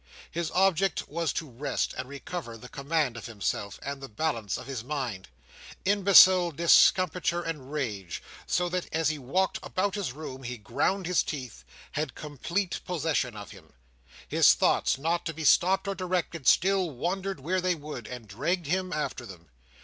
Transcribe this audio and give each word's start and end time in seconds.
His 0.31 0.49
object 0.55 1.07
was 1.07 1.31
to 1.33 1.47
rest, 1.47 1.93
and 1.95 2.09
recover 2.09 2.57
the 2.57 2.69
command 2.69 3.15
of 3.15 3.27
himself, 3.27 3.77
and 3.83 4.01
the 4.01 4.09
balance 4.09 4.57
of 4.57 4.65
his 4.65 4.83
mind. 4.83 5.27
Imbecile 5.85 6.49
discomfiture 6.49 7.43
and 7.43 7.71
rage—so 7.71 8.67
that, 8.69 8.87
as 8.91 9.09
he 9.09 9.19
walked 9.19 9.59
about 9.61 9.93
his 9.93 10.11
room, 10.11 10.41
he 10.41 10.57
ground 10.57 11.05
his 11.05 11.21
teeth—had 11.21 12.15
complete 12.15 12.79
possession 12.83 13.35
of 13.37 13.51
him. 13.51 13.73
His 14.27 14.55
thoughts, 14.55 14.97
not 14.97 15.23
to 15.27 15.35
be 15.35 15.43
stopped 15.43 15.87
or 15.87 15.93
directed, 15.93 16.47
still 16.47 16.89
wandered 16.89 17.39
where 17.39 17.61
they 17.61 17.75
would, 17.75 18.07
and 18.07 18.27
dragged 18.27 18.65
him 18.65 18.91
after 18.91 19.23
them. 19.23 19.49